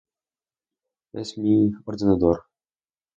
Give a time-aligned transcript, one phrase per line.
[1.23, 1.53] Es mi...
[1.85, 2.41] ordenador.